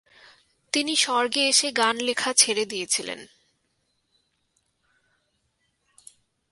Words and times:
তিনি 0.73 0.95
স্বর্গে 0.95 1.41
এসে 1.47 1.71
গান 1.71 1.95
লেখা 1.99 2.33
ছেড়ে 2.33 2.65
দিয়েছিলেন। 2.65 3.19